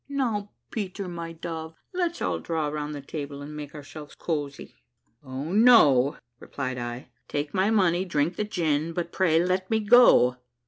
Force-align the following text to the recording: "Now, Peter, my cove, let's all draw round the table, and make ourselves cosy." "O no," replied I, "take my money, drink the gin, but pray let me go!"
"Now, 0.09 0.49
Peter, 0.71 1.07
my 1.07 1.31
cove, 1.33 1.75
let's 1.93 2.23
all 2.23 2.39
draw 2.39 2.69
round 2.69 2.95
the 2.95 3.01
table, 3.01 3.43
and 3.43 3.55
make 3.55 3.75
ourselves 3.75 4.15
cosy." 4.15 4.81
"O 5.23 5.43
no," 5.53 6.17
replied 6.39 6.79
I, 6.79 7.09
"take 7.27 7.53
my 7.53 7.69
money, 7.69 8.03
drink 8.03 8.35
the 8.35 8.43
gin, 8.43 8.93
but 8.93 9.11
pray 9.11 9.45
let 9.45 9.69
me 9.69 9.79
go!" 9.79 10.37